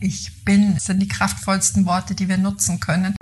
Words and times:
Ich 0.00 0.44
bin 0.44 0.78
sind 0.78 1.00
die 1.00 1.08
kraftvollsten 1.08 1.84
Worte, 1.84 2.14
die 2.14 2.28
wir 2.28 2.38
nutzen 2.38 2.78
können. 2.78 3.16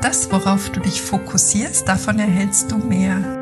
Das, 0.00 0.30
worauf 0.30 0.70
du 0.70 0.80
dich 0.80 1.02
fokussierst, 1.02 1.88
davon 1.88 2.20
erhältst 2.20 2.70
du 2.70 2.78
mehr. 2.78 3.41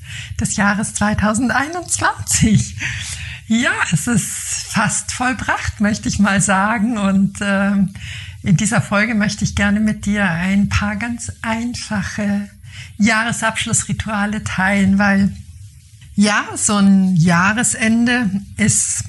des 0.39 0.55
Jahres 0.55 0.93
2021. 0.95 2.75
Ja, 3.47 3.71
es 3.91 4.07
ist 4.07 4.67
fast 4.69 5.11
vollbracht, 5.11 5.81
möchte 5.81 6.07
ich 6.07 6.19
mal 6.19 6.41
sagen. 6.41 6.97
Und 6.97 7.39
ähm, 7.41 7.93
in 8.43 8.57
dieser 8.57 8.81
Folge 8.81 9.13
möchte 9.13 9.43
ich 9.43 9.55
gerne 9.55 9.79
mit 9.79 10.05
dir 10.05 10.29
ein 10.29 10.69
paar 10.69 10.95
ganz 10.95 11.31
einfache 11.41 12.49
Jahresabschlussrituale 12.97 14.43
teilen, 14.43 14.97
weil 14.97 15.33
ja, 16.15 16.45
so 16.55 16.77
ein 16.77 17.15
Jahresende 17.15 18.29
ist 18.57 19.03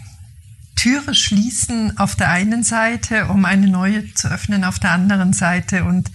Türe 0.77 1.15
schließen 1.15 1.99
auf 1.99 2.17
der 2.17 2.31
einen 2.31 2.65
Seite, 2.65 3.27
um 3.27 3.45
eine 3.45 3.69
neue 3.69 4.13
zu 4.15 4.29
öffnen 4.29 4.65
auf 4.65 4.79
der 4.79 4.91
anderen 4.91 5.33
Seite. 5.33 5.85
Und 5.85 6.11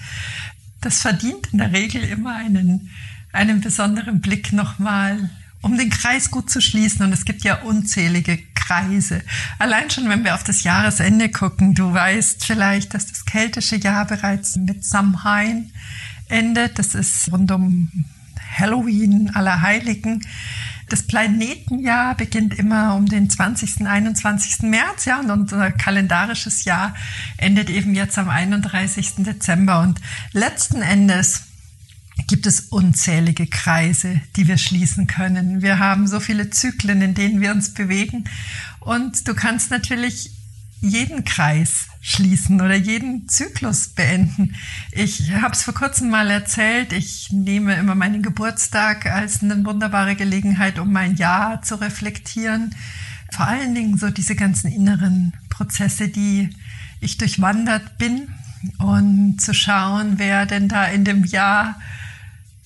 das 0.82 1.02
verdient 1.02 1.48
in 1.54 1.60
der 1.60 1.72
Regel 1.72 2.04
immer 2.04 2.36
einen 2.36 2.90
einen 3.38 3.62
besonderen 3.62 4.20
Blick 4.20 4.52
nochmal, 4.52 5.30
um 5.62 5.78
den 5.78 5.92
Kreis 5.92 6.32
gut 6.32 6.50
zu 6.50 6.60
schließen. 6.60 7.06
Und 7.06 7.14
es 7.14 7.24
gibt 7.24 7.44
ja 7.44 7.62
unzählige 7.62 8.40
Kreise. 8.56 9.22
Allein 9.60 9.90
schon, 9.90 10.10
wenn 10.10 10.24
wir 10.24 10.34
auf 10.34 10.44
das 10.44 10.64
Jahresende 10.64 11.30
gucken, 11.30 11.74
du 11.74 11.94
weißt 11.94 12.46
vielleicht, 12.46 12.94
dass 12.94 13.06
das 13.06 13.26
keltische 13.26 13.78
Jahr 13.78 14.06
bereits 14.06 14.58
mit 14.58 14.84
Samhain 14.84 15.72
endet. 16.30 16.80
Das 16.80 16.96
ist 16.96 17.32
rund 17.32 17.52
um 17.52 17.90
Halloween, 18.58 19.30
Allerheiligen. 19.34 20.26
Das 20.90 21.04
Planetenjahr 21.04 22.16
beginnt 22.16 22.58
immer 22.58 22.96
um 22.96 23.06
den 23.06 23.30
20., 23.30 23.86
21. 23.86 24.62
März, 24.64 25.06
ja, 25.06 25.20
und 25.20 25.30
unser 25.30 25.70
kalendarisches 25.72 26.64
Jahr 26.64 26.96
endet 27.36 27.70
eben 27.70 27.94
jetzt 27.94 28.18
am 28.18 28.30
31. 28.30 29.16
Dezember. 29.18 29.82
Und 29.82 30.00
letzten 30.32 30.82
Endes 30.82 31.47
gibt 32.28 32.46
es 32.46 32.60
unzählige 32.70 33.48
Kreise, 33.48 34.22
die 34.36 34.48
wir 34.48 34.58
schließen 34.58 35.08
können. 35.08 35.62
Wir 35.62 35.80
haben 35.80 36.08
so 36.08 36.20
viele 36.20 36.50
Zyklen, 36.50 37.02
in 37.02 37.14
denen 37.14 37.42
wir 37.42 37.52
uns 37.52 37.74
bewegen. 37.74 38.26
Und 38.82 39.28
du 39.28 39.34
kannst 39.34 39.72
natürlich 39.72 40.32
jeden 40.82 41.24
Kreis 41.24 41.88
schließen 42.02 42.62
oder 42.62 42.76
jeden 42.76 43.28
Zyklus 43.28 43.90
beenden. 43.90 44.56
Ich 44.92 45.32
habe 45.34 45.54
es 45.54 45.64
vor 45.64 45.74
kurzem 45.74 46.10
mal 46.10 46.30
erzählt, 46.30 46.94
ich 46.94 47.32
nehme 47.32 47.76
immer 47.76 47.96
meinen 47.96 48.22
Geburtstag 48.22 49.08
als 49.08 49.42
eine 49.42 49.66
wunderbare 49.66 50.16
Gelegenheit, 50.16 50.80
um 50.80 50.92
mein 50.92 51.16
Jahr 51.16 51.62
zu 51.64 51.76
reflektieren. 51.76 52.76
Vor 53.32 53.48
allen 53.48 53.74
Dingen 53.74 53.98
so 53.98 54.10
diese 54.10 54.36
ganzen 54.36 54.72
inneren 54.72 55.34
Prozesse, 55.50 56.08
die 56.08 56.50
ich 57.00 57.18
durchwandert 57.18 57.98
bin 57.98 58.30
und 58.78 59.42
zu 59.42 59.54
schauen, 59.54 60.14
wer 60.18 60.46
denn 60.46 60.68
da 60.68 60.86
in 60.86 61.04
dem 61.04 61.26
Jahr 61.26 61.80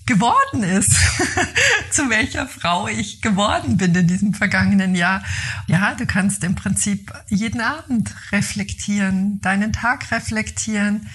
geworden 0.05 0.63
ist, 0.63 0.91
zu 1.91 2.09
welcher 2.09 2.47
Frau 2.47 2.87
ich 2.87 3.21
geworden 3.21 3.77
bin 3.77 3.93
in 3.95 4.07
diesem 4.07 4.33
vergangenen 4.33 4.95
Jahr. 4.95 5.23
Ja, 5.67 5.93
du 5.95 6.05
kannst 6.05 6.43
im 6.43 6.55
Prinzip 6.55 7.13
jeden 7.27 7.61
Abend 7.61 8.13
reflektieren, 8.31 9.39
deinen 9.41 9.73
Tag 9.73 10.11
reflektieren, 10.11 11.07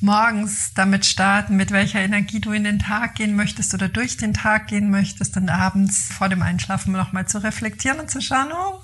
morgens 0.00 0.72
damit 0.74 1.04
starten, 1.04 1.56
mit 1.56 1.70
welcher 1.70 2.00
Energie 2.00 2.40
du 2.40 2.52
in 2.52 2.64
den 2.64 2.78
Tag 2.78 3.16
gehen 3.16 3.36
möchtest 3.36 3.74
oder 3.74 3.88
durch 3.88 4.16
den 4.16 4.34
Tag 4.34 4.68
gehen 4.68 4.90
möchtest 4.90 5.36
und 5.36 5.50
abends 5.50 6.08
vor 6.12 6.28
dem 6.28 6.42
Einschlafen 6.42 6.92
nochmal 6.92 7.26
zu 7.26 7.42
reflektieren 7.42 8.00
und 8.00 8.10
zu 8.10 8.20
schauen, 8.20 8.48
oh, 8.52 8.80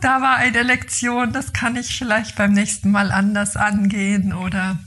da 0.00 0.20
war 0.20 0.36
eine 0.36 0.62
Lektion, 0.62 1.32
das 1.32 1.52
kann 1.52 1.76
ich 1.76 1.96
vielleicht 1.96 2.36
beim 2.36 2.52
nächsten 2.52 2.90
Mal 2.90 3.12
anders 3.12 3.56
angehen 3.56 4.32
oder 4.32 4.78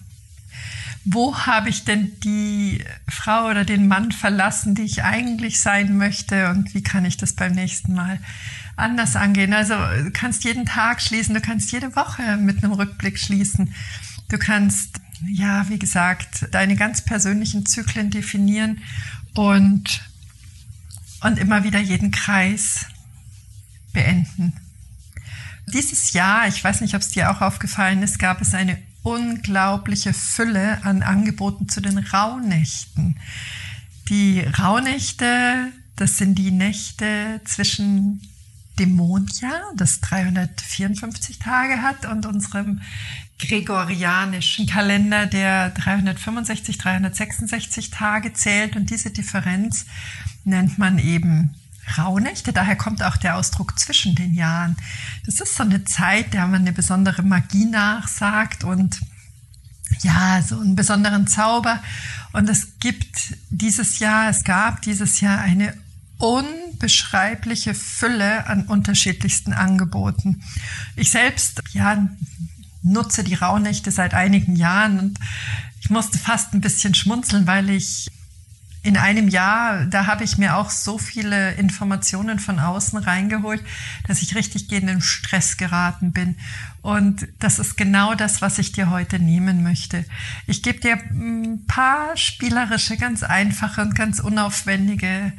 wo 1.05 1.37
habe 1.37 1.69
ich 1.69 1.83
denn 1.83 2.19
die 2.21 2.83
Frau 3.09 3.49
oder 3.49 3.65
den 3.65 3.87
Mann 3.87 4.11
verlassen, 4.11 4.73
die 4.73 4.83
ich 4.83 5.03
eigentlich 5.03 5.59
sein 5.59 5.97
möchte 5.97 6.49
und 6.49 6.73
wie 6.73 6.83
kann 6.83 7.03
ich 7.03 7.17
das 7.17 7.33
beim 7.33 7.53
nächsten 7.53 7.93
Mal 7.93 8.19
anders 8.75 9.15
angehen. 9.15 9.53
Also 9.53 9.75
du 9.75 10.11
kannst 10.11 10.43
jeden 10.45 10.65
Tag 10.65 11.01
schließen, 11.01 11.35
du 11.35 11.41
kannst 11.41 11.71
jede 11.71 11.95
Woche 11.95 12.37
mit 12.37 12.63
einem 12.63 12.73
Rückblick 12.73 13.19
schließen. 13.19 13.73
Du 14.29 14.37
kannst, 14.37 15.01
ja, 15.27 15.67
wie 15.69 15.77
gesagt, 15.77 16.47
deine 16.51 16.75
ganz 16.75 17.01
persönlichen 17.01 17.65
Zyklen 17.65 18.09
definieren 18.09 18.81
und, 19.35 20.01
und 21.21 21.37
immer 21.37 21.63
wieder 21.63 21.79
jeden 21.79 22.11
Kreis 22.11 22.85
beenden. 23.91 24.53
Dieses 25.67 26.13
Jahr, 26.13 26.47
ich 26.47 26.63
weiß 26.63 26.81
nicht, 26.81 26.95
ob 26.95 27.01
es 27.01 27.09
dir 27.09 27.29
auch 27.29 27.41
aufgefallen 27.41 28.01
ist, 28.03 28.19
gab 28.19 28.41
es 28.41 28.53
eine 28.53 28.77
unglaubliche 29.03 30.13
Fülle 30.13 30.83
an 30.83 31.03
Angeboten 31.03 31.69
zu 31.69 31.81
den 31.81 31.97
Rauhnächten. 31.97 33.17
Die 34.09 34.39
Rauhnächte, 34.41 35.71
das 35.95 36.17
sind 36.17 36.35
die 36.35 36.51
Nächte 36.51 37.41
zwischen 37.45 38.21
dem 38.79 38.95
Mondjahr, 38.95 39.61
das 39.75 39.99
354 40.01 41.37
Tage 41.37 41.81
hat, 41.81 42.05
und 42.05 42.25
unserem 42.25 42.81
gregorianischen 43.37 44.65
Kalender, 44.65 45.25
der 45.25 45.69
365, 45.71 46.77
366 46.77 47.91
Tage 47.91 48.33
zählt. 48.33 48.75
Und 48.75 48.89
diese 48.89 49.11
Differenz 49.11 49.85
nennt 50.43 50.77
man 50.79 50.97
eben 50.97 51.53
Rauhnächte, 51.97 52.53
daher 52.53 52.75
kommt 52.75 53.03
auch 53.03 53.17
der 53.17 53.35
Ausdruck 53.35 53.77
zwischen 53.77 54.15
den 54.15 54.33
Jahren. 54.33 54.75
Das 55.25 55.39
ist 55.39 55.55
so 55.55 55.63
eine 55.63 55.83
Zeit, 55.85 56.33
der 56.33 56.47
man 56.47 56.61
eine 56.61 56.73
besondere 56.73 57.23
Magie 57.23 57.65
nachsagt 57.65 58.63
und 58.63 58.99
ja, 60.01 60.41
so 60.41 60.59
einen 60.59 60.75
besonderen 60.75 61.27
Zauber. 61.27 61.81
Und 62.31 62.49
es 62.49 62.79
gibt 62.79 63.37
dieses 63.49 63.99
Jahr, 63.99 64.29
es 64.29 64.43
gab 64.43 64.81
dieses 64.81 65.21
Jahr 65.21 65.39
eine 65.39 65.73
unbeschreibliche 66.17 67.73
Fülle 67.73 68.47
an 68.47 68.65
unterschiedlichsten 68.65 69.53
Angeboten. 69.53 70.41
Ich 70.95 71.11
selbst, 71.11 71.61
ja, 71.73 72.07
nutze 72.81 73.23
die 73.23 73.35
Rauhnächte 73.35 73.91
seit 73.91 74.13
einigen 74.13 74.55
Jahren 74.55 74.99
und 74.99 75.19
ich 75.81 75.89
musste 75.89 76.17
fast 76.17 76.53
ein 76.53 76.61
bisschen 76.61 76.93
schmunzeln, 76.93 77.45
weil 77.45 77.69
ich 77.69 78.09
in 78.83 78.97
einem 78.97 79.29
Jahr, 79.29 79.85
da 79.85 80.07
habe 80.07 80.25
ich 80.25 80.37
mir 80.37 80.57
auch 80.57 80.69
so 80.69 80.97
viele 80.97 81.53
Informationen 81.53 82.37
von 82.37 82.59
außen 82.59 82.99
reingeholt, 82.99 83.63
dass 84.07 84.21
ich 84.21 84.35
richtig 84.35 84.67
gegen 84.67 84.87
den 84.87 85.01
Stress 85.01 85.55
geraten 85.55 86.11
bin. 86.11 86.35
Und 86.81 87.27
das 87.39 87.59
ist 87.59 87.77
genau 87.77 88.13
das, 88.13 88.41
was 88.41 88.59
ich 88.59 88.73
dir 88.73 88.89
heute 88.89 89.19
nehmen 89.19 89.63
möchte. 89.63 90.03
Ich 90.47 90.63
gebe 90.63 90.81
dir 90.81 90.97
ein 91.11 91.63
paar 91.65 92.17
spielerische, 92.17 92.97
ganz 92.97 93.23
einfache 93.23 93.81
und 93.81 93.95
ganz 93.95 94.19
unaufwendige 94.19 95.31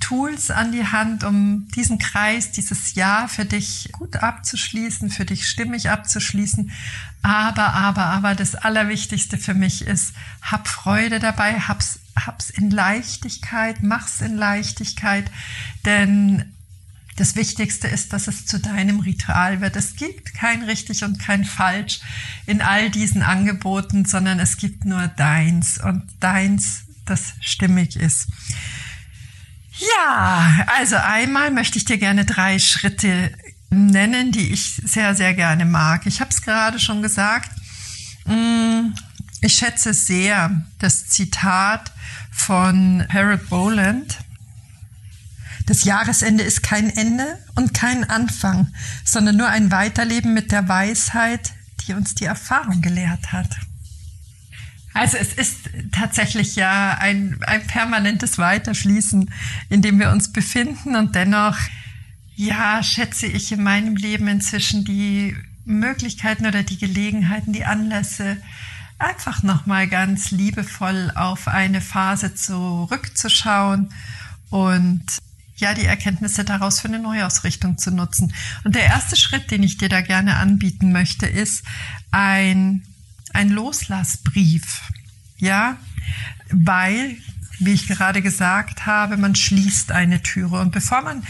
Tools 0.00 0.50
an 0.50 0.72
die 0.72 0.86
Hand, 0.86 1.24
um 1.24 1.68
diesen 1.74 1.98
Kreis, 1.98 2.52
dieses 2.52 2.94
Jahr 2.94 3.28
für 3.28 3.44
dich 3.44 3.90
gut 3.92 4.16
abzuschließen, 4.16 5.10
für 5.10 5.24
dich 5.24 5.46
stimmig 5.46 5.90
abzuschließen. 5.90 6.70
Aber, 7.22 7.74
aber, 7.74 8.06
aber 8.06 8.34
das 8.34 8.54
Allerwichtigste 8.54 9.36
für 9.38 9.54
mich 9.54 9.82
ist, 9.82 10.14
hab 10.42 10.68
Freude 10.68 11.18
dabei, 11.18 11.60
hab's, 11.60 12.00
hab's 12.16 12.50
in 12.50 12.70
Leichtigkeit, 12.70 13.82
mach's 13.82 14.20
in 14.20 14.36
Leichtigkeit, 14.36 15.30
denn 15.84 16.44
das 17.16 17.34
Wichtigste 17.34 17.88
ist, 17.88 18.12
dass 18.12 18.28
es 18.28 18.46
zu 18.46 18.60
deinem 18.60 19.00
Ritual 19.00 19.60
wird. 19.60 19.74
Es 19.74 19.96
gibt 19.96 20.34
kein 20.34 20.62
richtig 20.62 21.02
und 21.02 21.18
kein 21.18 21.44
falsch 21.44 22.00
in 22.46 22.62
all 22.62 22.90
diesen 22.90 23.22
Angeboten, 23.22 24.04
sondern 24.04 24.38
es 24.38 24.56
gibt 24.56 24.84
nur 24.84 25.08
deins 25.08 25.78
und 25.82 26.04
deins, 26.20 26.84
das 27.06 27.32
stimmig 27.40 27.96
ist. 27.96 28.28
Ja, 29.78 30.66
also 30.78 30.96
einmal 30.96 31.50
möchte 31.50 31.78
ich 31.78 31.84
dir 31.84 31.98
gerne 31.98 32.24
drei 32.24 32.58
Schritte 32.58 33.32
nennen, 33.70 34.32
die 34.32 34.52
ich 34.52 34.80
sehr, 34.84 35.14
sehr 35.14 35.34
gerne 35.34 35.64
mag. 35.64 36.06
Ich 36.06 36.20
habe 36.20 36.30
es 36.30 36.42
gerade 36.42 36.78
schon 36.78 37.02
gesagt. 37.02 37.50
Mm, 38.26 38.94
ich 39.40 39.54
schätze 39.54 39.94
sehr 39.94 40.62
das 40.78 41.08
Zitat 41.08 41.92
von 42.32 43.06
Harold 43.12 43.48
Boland. 43.48 44.18
Das 45.66 45.84
Jahresende 45.84 46.44
ist 46.44 46.62
kein 46.62 46.88
Ende 46.88 47.38
und 47.54 47.74
kein 47.74 48.08
Anfang, 48.08 48.72
sondern 49.04 49.36
nur 49.36 49.48
ein 49.48 49.70
Weiterleben 49.70 50.32
mit 50.32 50.50
der 50.50 50.66
Weisheit, 50.66 51.52
die 51.86 51.92
uns 51.92 52.14
die 52.14 52.24
Erfahrung 52.24 52.80
gelehrt 52.80 53.32
hat. 53.32 53.50
Also 54.98 55.16
es 55.16 55.32
ist 55.32 55.70
tatsächlich 55.92 56.56
ja 56.56 56.98
ein, 56.98 57.38
ein 57.46 57.64
permanentes 57.68 58.36
Weiterfließen, 58.36 59.30
in 59.68 59.80
dem 59.80 60.00
wir 60.00 60.10
uns 60.10 60.32
befinden 60.32 60.96
und 60.96 61.14
dennoch, 61.14 61.56
ja, 62.34 62.82
schätze 62.82 63.26
ich 63.26 63.52
in 63.52 63.62
meinem 63.62 63.94
Leben 63.94 64.26
inzwischen 64.26 64.84
die 64.84 65.36
Möglichkeiten 65.64 66.46
oder 66.46 66.64
die 66.64 66.78
Gelegenheiten, 66.78 67.52
die 67.52 67.64
Anlässe, 67.64 68.38
einfach 68.98 69.44
nochmal 69.44 69.86
ganz 69.86 70.32
liebevoll 70.32 71.12
auf 71.14 71.46
eine 71.46 71.80
Phase 71.80 72.34
zurückzuschauen 72.34 73.90
und 74.50 75.04
ja, 75.58 75.74
die 75.74 75.84
Erkenntnisse 75.84 76.44
daraus 76.44 76.80
für 76.80 76.88
eine 76.88 76.98
Neuausrichtung 76.98 77.78
zu 77.78 77.92
nutzen. 77.92 78.34
Und 78.64 78.74
der 78.74 78.86
erste 78.86 79.14
Schritt, 79.14 79.52
den 79.52 79.62
ich 79.62 79.78
dir 79.78 79.88
da 79.88 80.00
gerne 80.00 80.38
anbieten 80.38 80.90
möchte, 80.90 81.26
ist 81.26 81.64
ein, 82.10 82.82
ein 83.34 83.50
Loslassbrief. 83.50 84.82
Ja, 85.38 85.76
weil, 86.50 87.16
wie 87.58 87.72
ich 87.72 87.86
gerade 87.86 88.22
gesagt 88.22 88.86
habe, 88.86 89.16
man 89.16 89.34
schließt 89.34 89.92
eine 89.92 90.22
Türe. 90.22 90.60
Und 90.60 90.72
bevor 90.72 91.02
man 91.02 91.22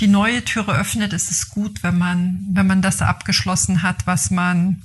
die 0.00 0.08
neue 0.08 0.44
Türe 0.44 0.72
öffnet, 0.72 1.12
ist 1.12 1.30
es 1.30 1.50
gut, 1.50 1.82
wenn 1.82 1.98
man, 1.98 2.46
wenn 2.50 2.66
man 2.66 2.82
das 2.82 3.02
abgeschlossen 3.02 3.82
hat, 3.82 4.06
was 4.06 4.30
man 4.30 4.82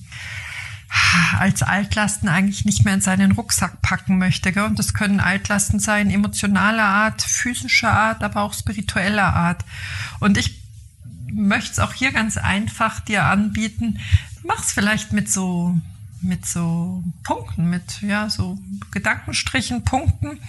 als 1.37 1.63
Altlasten 1.63 2.29
eigentlich 2.29 2.65
nicht 2.65 2.85
mehr 2.85 2.93
in 2.93 3.01
seinen 3.01 3.33
Rucksack 3.33 3.81
packen 3.81 4.17
möchte. 4.17 4.51
Gell? 4.51 4.63
Und 4.63 4.79
das 4.79 4.93
können 4.93 5.19
Altlasten 5.19 5.79
sein, 5.79 6.09
emotionaler 6.09 6.83
Art, 6.83 7.21
physischer 7.21 7.91
Art, 7.91 8.23
aber 8.23 8.41
auch 8.41 8.53
spiritueller 8.53 9.33
Art. 9.33 9.65
Und 10.19 10.37
ich 10.37 10.61
möchte 11.31 11.73
es 11.73 11.79
auch 11.79 11.93
hier 11.93 12.11
ganz 12.11 12.37
einfach 12.37 12.99
dir 13.01 13.25
anbieten. 13.25 13.99
Mach's 14.43 14.71
vielleicht 14.71 15.11
mit 15.11 15.29
so 15.29 15.77
mit 16.21 16.45
so 16.45 17.03
Punkten, 17.23 17.69
mit 17.69 18.01
ja 18.01 18.29
so 18.29 18.59
Gedankenstrichen, 18.91 19.83
Punkten 19.83 20.39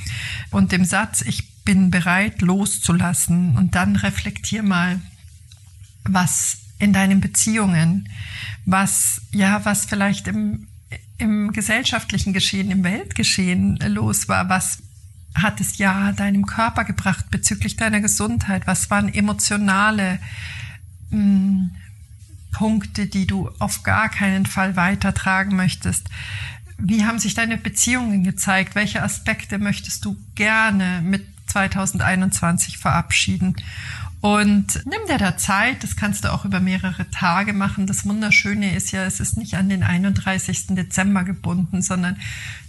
und 0.50 0.72
dem 0.72 0.84
Satz: 0.84 1.22
Ich 1.22 1.58
bin 1.68 1.90
bereit 1.90 2.40
loszulassen. 2.40 3.54
Und 3.58 3.74
dann 3.74 3.96
reflektier 3.96 4.62
mal, 4.62 5.02
was 6.04 6.60
in 6.78 6.94
deinen 6.94 7.20
Beziehungen, 7.20 8.08
was, 8.64 9.20
ja, 9.32 9.66
was 9.66 9.84
vielleicht 9.84 10.28
im, 10.28 10.68
im 11.18 11.52
gesellschaftlichen 11.52 12.32
Geschehen, 12.32 12.70
im 12.70 12.84
Weltgeschehen 12.84 13.76
los 13.86 14.28
war, 14.28 14.48
was 14.48 14.78
hat 15.34 15.60
es 15.60 15.76
ja 15.76 16.12
deinem 16.12 16.46
Körper 16.46 16.84
gebracht 16.84 17.30
bezüglich 17.30 17.76
deiner 17.76 18.00
Gesundheit, 18.00 18.66
was 18.66 18.88
waren 18.88 19.12
emotionale 19.12 20.20
mh, 21.10 21.18
hm, 21.20 21.70
Punkte, 22.50 23.06
die 23.06 23.26
du 23.26 23.50
auf 23.58 23.82
gar 23.82 24.08
keinen 24.08 24.46
Fall 24.46 24.76
weitertragen 24.76 25.56
möchtest. 25.56 26.08
Wie 26.78 27.04
haben 27.04 27.18
sich 27.18 27.34
deine 27.34 27.58
Beziehungen 27.58 28.24
gezeigt? 28.24 28.74
Welche 28.74 29.02
Aspekte 29.02 29.58
möchtest 29.58 30.04
du 30.04 30.16
gerne 30.34 31.02
mit 31.02 31.26
2021 31.46 32.78
verabschieden? 32.78 33.56
Und 34.20 34.82
nimm 34.84 35.06
dir 35.08 35.18
da 35.18 35.36
Zeit, 35.36 35.84
das 35.84 35.94
kannst 35.94 36.24
du 36.24 36.32
auch 36.32 36.44
über 36.44 36.58
mehrere 36.58 37.08
Tage 37.10 37.52
machen. 37.52 37.86
Das 37.86 38.04
Wunderschöne 38.04 38.74
ist 38.74 38.90
ja, 38.90 39.04
es 39.04 39.20
ist 39.20 39.36
nicht 39.36 39.54
an 39.54 39.68
den 39.68 39.84
31. 39.84 40.68
Dezember 40.70 41.22
gebunden, 41.22 41.82
sondern 41.82 42.16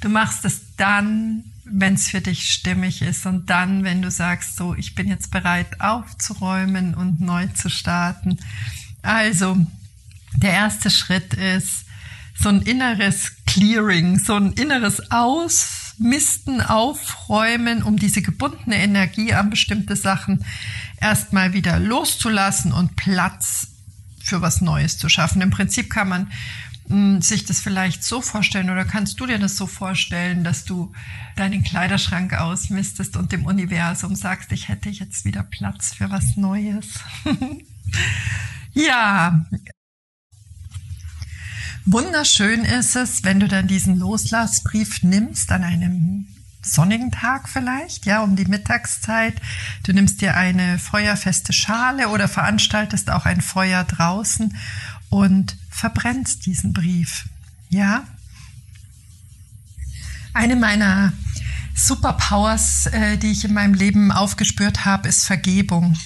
du 0.02 0.10
machst 0.10 0.46
es 0.46 0.62
dann, 0.78 1.44
wenn 1.66 1.96
es 1.96 2.08
für 2.08 2.22
dich 2.22 2.52
stimmig 2.52 3.02
ist 3.02 3.26
und 3.26 3.50
dann, 3.50 3.84
wenn 3.84 4.02
du 4.02 4.12
sagst, 4.12 4.58
so, 4.58 4.76
ich 4.76 4.94
bin 4.94 5.08
jetzt 5.08 5.32
bereit 5.32 5.82
aufzuräumen 5.82 6.94
und 6.94 7.20
neu 7.20 7.48
zu 7.48 7.70
starten. 7.70 8.38
Also, 9.02 9.58
der 10.36 10.52
erste 10.52 10.90
Schritt 10.90 11.34
ist 11.34 11.86
so 12.36 12.50
ein 12.50 12.62
inneres 12.62 13.34
Clearing, 13.46 14.20
so 14.20 14.36
ein 14.36 14.54
inneres 14.54 15.12
Ausmisten, 15.12 16.62
Aufräumen, 16.62 17.84
um 17.84 17.98
diese 17.98 18.22
gebundene 18.22 18.78
Energie 18.78 19.34
an 19.34 19.50
bestimmte 19.50 19.96
Sachen 19.96 20.46
erstmal 21.02 21.54
wieder 21.54 21.80
loszulassen 21.80 22.72
und 22.72 22.96
Platz 22.96 23.68
für 24.24 24.42
was 24.42 24.62
Neues 24.62 24.98
zu 24.98 25.10
schaffen. 25.10 25.42
Im 25.42 25.50
Prinzip 25.50 25.90
kann 25.90 26.08
man 26.08 26.32
hm, 26.88 27.22
sich 27.22 27.46
das 27.46 27.60
vielleicht 27.60 28.04
so 28.04 28.22
vorstellen 28.22 28.70
oder 28.70 28.86
kannst 28.86 29.20
du 29.20 29.26
dir 29.26 29.40
das 29.40 29.58
so 29.58 29.68
vorstellen, 29.68 30.44
dass 30.44 30.66
du 30.66 30.94
deinen 31.36 31.64
Kleiderschrank 31.64 32.34
ausmistest 32.34 33.18
und 33.18 33.32
dem 33.32 33.46
Universum 33.46 34.16
sagst, 34.16 34.52
ich 34.52 34.70
hätte 34.70 34.90
jetzt 34.90 35.26
wieder 35.26 35.44
Platz 35.44 35.94
für 35.94 36.10
was 36.10 36.38
Neues. 36.38 36.86
ja. 38.86 39.46
Wunderschön 41.86 42.66
ist 42.66 42.96
es, 42.96 43.24
wenn 43.24 43.40
du 43.40 43.48
dann 43.48 43.68
diesen 43.68 43.98
Loslassbrief 43.98 45.02
nimmst 45.04 45.52
an 45.52 45.64
einem 45.64 46.28
sonnigen 46.62 47.12
Tag 47.12 47.50
vielleicht, 47.50 48.06
ja, 48.06 48.22
um 48.22 48.36
die 48.36 48.46
Mittagszeit. 48.46 49.36
Du 49.84 49.94
nimmst 49.94 50.22
dir 50.22 50.36
eine 50.36 50.78
feuerfeste 50.78 51.54
Schale 51.54 52.10
oder 52.10 52.28
veranstaltest 52.28 53.10
auch 53.10 53.26
ein 53.26 53.42
Feuer 53.42 53.84
draußen 53.84 54.56
und 55.10 55.58
verbrennst 55.70 56.46
diesen 56.46 56.74
Brief, 56.74 57.26
ja. 57.70 58.04
Eine 60.34 60.56
meiner 60.56 61.14
Superpowers, 61.74 62.88
äh, 62.88 63.18
die 63.18 63.32
ich 63.32 63.46
in 63.46 63.54
meinem 63.54 63.74
Leben 63.74 64.12
aufgespürt 64.12 64.86
habe, 64.86 65.08
ist 65.08 65.26
Vergebung. 65.26 65.98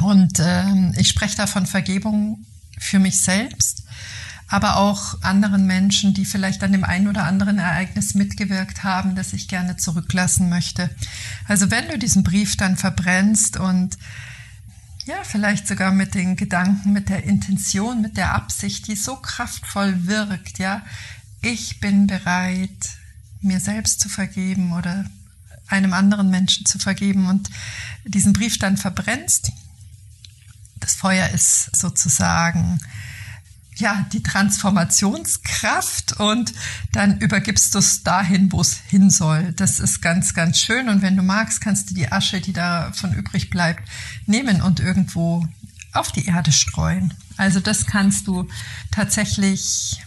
Und 0.00 0.38
äh, 0.38 0.90
ich 0.98 1.08
spreche 1.08 1.36
da 1.36 1.46
von 1.46 1.66
Vergebung 1.66 2.44
für 2.78 2.98
mich 2.98 3.20
selbst, 3.20 3.84
aber 4.48 4.76
auch 4.76 5.22
anderen 5.22 5.66
Menschen, 5.66 6.14
die 6.14 6.24
vielleicht 6.24 6.62
an 6.64 6.72
dem 6.72 6.82
einen 6.82 7.08
oder 7.08 7.24
anderen 7.24 7.58
Ereignis 7.58 8.14
mitgewirkt 8.14 8.82
haben, 8.82 9.14
das 9.14 9.32
ich 9.32 9.46
gerne 9.46 9.76
zurücklassen 9.76 10.48
möchte. 10.48 10.90
Also 11.46 11.70
wenn 11.70 11.88
du 11.88 11.98
diesen 11.98 12.24
Brief 12.24 12.56
dann 12.56 12.76
verbrennst 12.76 13.58
und 13.58 13.96
ja, 15.06 15.16
vielleicht 15.22 15.66
sogar 15.66 15.92
mit 15.92 16.14
den 16.14 16.36
Gedanken, 16.36 16.92
mit 16.92 17.08
der 17.08 17.24
Intention, 17.24 18.02
mit 18.02 18.16
der 18.16 18.34
Absicht, 18.34 18.86
die 18.86 18.96
so 18.96 19.16
kraftvoll 19.16 20.06
wirkt, 20.06 20.58
ja, 20.58 20.82
ich 21.42 21.80
bin 21.80 22.06
bereit, 22.06 22.90
mir 23.40 23.60
selbst 23.60 24.00
zu 24.00 24.08
vergeben 24.08 24.72
oder 24.72 25.04
einem 25.68 25.92
anderen 25.92 26.30
Menschen 26.30 26.66
zu 26.66 26.78
vergeben 26.78 27.28
und 27.28 27.48
diesen 28.04 28.32
Brief 28.32 28.58
dann 28.58 28.76
verbrennst. 28.76 29.52
Das 30.80 30.94
Feuer 30.94 31.28
ist 31.28 31.76
sozusagen 31.76 32.80
ja, 33.80 34.06
die 34.12 34.22
Transformationskraft 34.22 36.20
und 36.20 36.52
dann 36.92 37.18
übergibst 37.18 37.74
du 37.74 37.78
es 37.78 38.02
dahin, 38.02 38.52
wo 38.52 38.60
es 38.60 38.74
hin 38.88 39.10
soll. 39.10 39.52
Das 39.52 39.80
ist 39.80 40.02
ganz, 40.02 40.34
ganz 40.34 40.58
schön. 40.58 40.88
Und 40.88 41.02
wenn 41.02 41.16
du 41.16 41.22
magst, 41.22 41.60
kannst 41.60 41.90
du 41.90 41.94
die 41.94 42.12
Asche, 42.12 42.40
die 42.40 42.52
davon 42.52 43.14
übrig 43.14 43.50
bleibt, 43.50 43.88
nehmen 44.26 44.60
und 44.62 44.80
irgendwo 44.80 45.46
auf 45.92 46.12
die 46.12 46.26
Erde 46.26 46.52
streuen. 46.52 47.14
Also 47.36 47.58
das 47.58 47.86
kannst 47.86 48.26
du 48.26 48.48
tatsächlich 48.90 50.02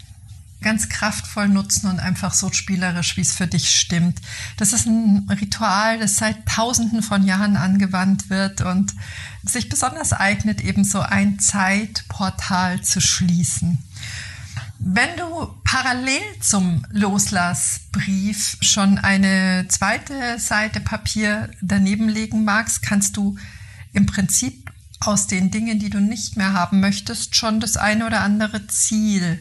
ganz 0.63 0.89
kraftvoll 0.89 1.47
nutzen 1.47 1.87
und 1.87 1.99
einfach 1.99 2.33
so 2.33 2.51
spielerisch, 2.51 3.15
wie 3.17 3.21
es 3.21 3.35
für 3.35 3.47
dich 3.47 3.69
stimmt. 3.69 4.19
Das 4.57 4.73
ist 4.73 4.87
ein 4.87 5.27
Ritual, 5.29 5.99
das 5.99 6.17
seit 6.17 6.45
Tausenden 6.47 7.03
von 7.03 7.23
Jahren 7.23 7.57
angewandt 7.57 8.29
wird 8.29 8.61
und 8.61 8.93
sich 9.43 9.69
besonders 9.69 10.13
eignet, 10.13 10.61
eben 10.61 10.83
so 10.83 11.01
ein 11.01 11.39
Zeitportal 11.39 12.81
zu 12.81 13.01
schließen. 13.01 13.77
Wenn 14.79 15.15
du 15.17 15.53
parallel 15.63 16.21
zum 16.41 16.85
Loslassbrief 16.89 18.57
schon 18.59 18.97
eine 18.97 19.65
zweite 19.69 20.39
Seite 20.39 20.81
Papier 20.81 21.49
daneben 21.61 22.09
legen 22.09 22.43
magst, 22.43 22.81
kannst 22.81 23.15
du 23.15 23.37
im 23.93 24.05
Prinzip 24.05 24.71
aus 24.99 25.27
den 25.27 25.51
Dingen, 25.51 25.79
die 25.79 25.89
du 25.89 25.99
nicht 25.99 26.37
mehr 26.37 26.53
haben 26.53 26.79
möchtest, 26.79 27.35
schon 27.35 27.59
das 27.59 27.77
eine 27.77 28.05
oder 28.05 28.21
andere 28.21 28.67
Ziel 28.67 29.39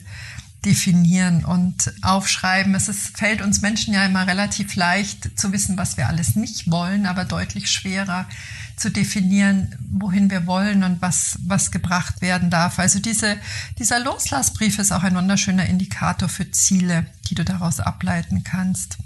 definieren 0.65 1.45
und 1.45 1.93
aufschreiben. 2.03 2.75
Es 2.75 2.89
ist, 2.89 3.17
fällt 3.19 3.43
uns 3.43 3.63
Menschen 3.63 3.95
ja 3.95 4.05
immer 4.07 4.27
relativ 4.27 4.75
leicht 4.77 5.39
zu 5.39 5.53
wissen, 5.53 5.77
was 5.77 5.97
wir 5.97 6.09
alles 6.09 6.37
nicht 6.37 6.71
wollen, 6.71 7.07
aber 7.07 7.25
deutlich 7.25 7.71
schwerer 7.71 8.29
zu 8.77 8.91
definieren, 8.91 9.77
wohin 9.91 10.31
wir 10.31 10.47
wollen 10.47 10.83
und 10.83 11.03
was, 11.03 11.39
was 11.45 11.71
gebracht 11.71 12.21
werden 12.21 12.51
darf. 12.51 12.79
Also 12.79 13.01
diese, 13.01 13.37
dieser 13.79 14.01
Loslassbrief 14.01 14.79
ist 14.79 14.93
auch 14.93 15.03
ein 15.03 15.15
wunderschöner 15.15 15.67
Indikator 15.67 16.29
für 16.29 16.51
Ziele, 16.51 17.07
die 17.29 17.35
du 17.35 17.45
daraus 17.45 17.81
ableiten 17.81 18.45
kannst. 18.45 18.99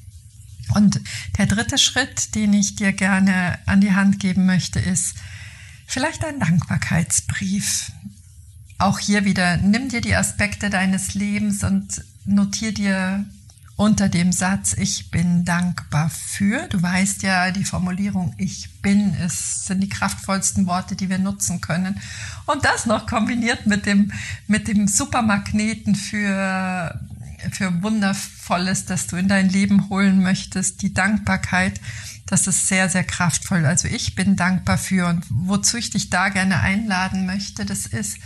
Und 0.75 1.01
der 1.39 1.47
dritte 1.47 1.79
Schritt, 1.79 2.35
den 2.35 2.53
ich 2.53 2.77
dir 2.77 2.93
gerne 2.93 3.59
an 3.67 3.81
die 3.81 3.93
Hand 3.93 4.19
geben 4.19 4.47
möchte, 4.47 4.79
ist 4.79 5.17
vielleicht 5.87 6.25
ein 6.25 6.41
Dankbarkeitsbrief. 6.41 7.93
Auch 8.79 8.99
hier 8.99 9.25
wieder, 9.25 9.57
nimm 9.57 9.89
dir 9.89 10.01
die 10.01 10.15
Aspekte 10.15 10.69
deines 10.69 11.15
Lebens 11.15 11.65
und 11.65 12.05
notier 12.27 12.75
dir 12.75 13.25
unter 13.77 14.09
dem 14.09 14.33
Satz, 14.33 14.75
ich 14.75 15.11
bin 15.11 15.45
dankbar 15.45 16.11
für. 16.11 16.67
Du 16.69 16.83
weißt 16.83 17.23
ja, 17.23 17.51
die 17.51 17.65
Formulierung 17.65 18.35
ich 18.39 18.71
bin 18.81 19.15
ist, 19.15 19.67
sind 19.67 19.81
die 19.81 19.89
kraftvollsten 19.89 20.67
Worte, 20.67 20.97
die 20.97 21.11
wir 21.11 21.19
nutzen 21.19 21.61
können. 21.61 22.01
Und 22.47 22.65
das 22.65 22.87
noch 22.87 23.07
kombiniert 23.07 23.67
mit 23.67 23.85
dem, 23.85 24.13
mit 24.47 24.67
dem 24.67 24.89
Supermagneten 24.89 25.95
für, 25.95 26.99
für 27.53 27.83
Wundervolles, 27.83 28.87
das 28.87 29.09
du 29.09 29.17
in 29.17 29.29
dein 29.29 29.51
Leben 29.51 29.91
holen 29.91 30.23
möchtest, 30.23 30.81
die 30.81 30.95
Dankbarkeit. 30.95 31.79
Das 32.25 32.47
ist 32.47 32.69
sehr, 32.69 32.89
sehr 32.89 33.05
kraftvoll. 33.05 33.67
Also 33.67 33.89
ich 33.89 34.15
bin 34.15 34.37
dankbar 34.37 34.79
für 34.79 35.07
und 35.07 35.25
wozu 35.29 35.77
ich 35.77 35.91
dich 35.91 36.09
da 36.09 36.31
gerne 36.31 36.61
einladen 36.61 37.27
möchte, 37.27 37.67
das 37.67 37.85
ist, 37.85 38.19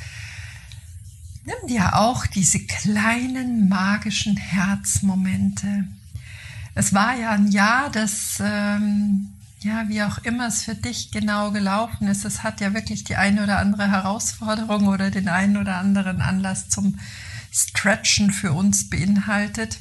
Nimm 1.51 1.69
dir 1.69 1.97
auch 1.97 2.27
diese 2.27 2.61
kleinen 2.61 3.69
magischen 3.69 4.37
Herzmomente. 4.37 5.85
Es 6.77 6.95
war 6.95 7.17
ja 7.17 7.31
ein 7.31 7.49
Jahr, 7.49 7.91
das, 7.91 8.41
ähm, 8.41 9.31
ja, 9.61 9.89
wie 9.89 10.03
auch 10.03 10.19
immer 10.19 10.47
es 10.47 10.63
für 10.63 10.77
dich 10.77 11.11
genau 11.11 11.51
gelaufen 11.51 12.07
ist, 12.07 12.25
es 12.25 12.45
hat 12.45 12.61
ja 12.61 12.73
wirklich 12.73 13.03
die 13.03 13.17
eine 13.17 13.43
oder 13.43 13.59
andere 13.59 13.91
Herausforderung 13.91 14.87
oder 14.87 15.11
den 15.11 15.29
einen 15.29 15.57
oder 15.57 15.79
anderen 15.79 16.21
Anlass 16.21 16.69
zum 16.69 16.99
Stretchen 17.51 18.31
für 18.31 18.53
uns 18.53 18.89
beinhaltet. 18.89 19.79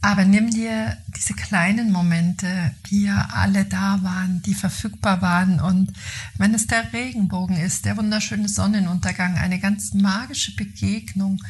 Aber 0.00 0.24
nimm 0.24 0.50
dir 0.50 0.96
diese 1.16 1.34
kleinen 1.34 1.90
Momente, 1.90 2.72
die 2.88 3.02
ja 3.02 3.30
alle 3.32 3.64
da 3.64 3.98
waren, 4.02 4.42
die 4.42 4.54
verfügbar 4.54 5.22
waren. 5.22 5.60
Und 5.60 5.92
wenn 6.36 6.54
es 6.54 6.68
der 6.68 6.92
Regenbogen 6.92 7.56
ist, 7.56 7.84
der 7.84 7.96
wunderschöne 7.96 8.48
Sonnenuntergang, 8.48 9.36
eine 9.36 9.58
ganz 9.58 9.94
magische 9.94 10.54
Begegnung, 10.54 11.42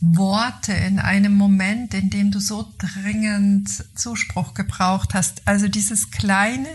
Worte 0.00 0.72
in 0.72 0.98
einem 0.98 1.34
Moment, 1.34 1.94
in 1.94 2.10
dem 2.10 2.32
du 2.32 2.40
so 2.40 2.72
dringend 2.76 3.68
Zuspruch 3.94 4.52
gebraucht 4.52 5.14
hast. 5.14 5.46
Also 5.46 5.68
dieses 5.68 6.10
kleine 6.10 6.68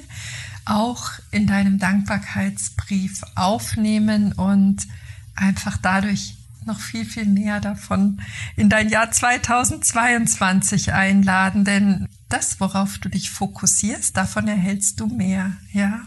auch 0.64 1.12
in 1.32 1.46
deinem 1.46 1.78
Dankbarkeitsbrief 1.78 3.24
aufnehmen 3.36 4.32
und 4.32 4.88
einfach 5.36 5.78
dadurch 5.78 6.37
noch 6.68 6.80
viel, 6.80 7.06
viel 7.06 7.26
mehr 7.26 7.60
davon 7.60 8.22
in 8.56 8.70
dein 8.70 8.90
Jahr 8.90 9.12
2022 9.12 10.94
einladen, 10.94 11.66
denn 11.66 12.08
das, 12.30 12.60
worauf 12.60 13.00
du 13.00 13.10
dich 13.10 13.32
fokussierst, 13.32 14.16
davon 14.16 14.48
erhältst 14.48 15.00
du 15.00 15.08
mehr, 15.08 15.54
ja. 15.74 16.02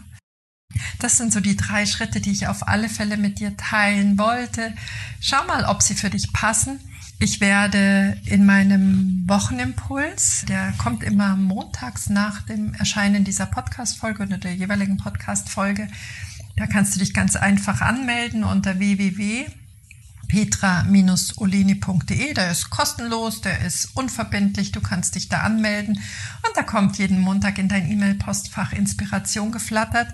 Das 0.99 1.17
sind 1.17 1.33
so 1.33 1.41
die 1.41 1.57
drei 1.57 1.85
Schritte, 1.85 2.21
die 2.21 2.31
ich 2.31 2.47
auf 2.47 2.67
alle 2.67 2.87
Fälle 2.87 3.17
mit 3.17 3.39
dir 3.39 3.57
teilen 3.57 4.17
wollte. 4.17 4.73
Schau 5.19 5.45
mal, 5.45 5.65
ob 5.65 5.81
sie 5.81 5.95
für 5.95 6.09
dich 6.09 6.31
passen. 6.31 6.79
Ich 7.19 7.41
werde 7.41 8.17
in 8.25 8.45
meinem 8.45 9.25
Wochenimpuls, 9.27 10.45
der 10.47 10.71
kommt 10.77 11.03
immer 11.03 11.35
montags 11.35 12.09
nach 12.09 12.41
dem 12.43 12.73
Erscheinen 12.73 13.23
dieser 13.23 13.45
Podcast-Folge 13.45 14.23
oder 14.23 14.37
der 14.37 14.55
jeweiligen 14.55 14.97
Podcast-Folge, 14.97 15.87
da 16.55 16.67
kannst 16.67 16.95
du 16.95 16.99
dich 16.99 17.13
ganz 17.13 17.35
einfach 17.35 17.81
anmelden 17.81 18.43
unter 18.43 18.79
www 18.79 19.45
petra-oleni.de. 20.31 22.33
Der 22.33 22.51
ist 22.51 22.69
kostenlos, 22.69 23.41
der 23.41 23.65
ist 23.65 23.89
unverbindlich, 23.95 24.71
du 24.71 24.79
kannst 24.79 25.15
dich 25.15 25.27
da 25.27 25.41
anmelden 25.41 25.95
und 25.95 26.55
da 26.55 26.63
kommt 26.63 26.97
jeden 26.97 27.19
Montag 27.19 27.57
in 27.57 27.67
dein 27.67 27.91
E-Mail-Postfach 27.91 28.71
Inspiration 28.71 29.51
geflattert. 29.51 30.07